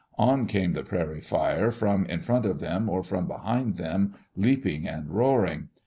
[0.17, 4.87] On came the prairie fire, from in front of them or from behind them, leaping
[4.87, 5.69] and roaring.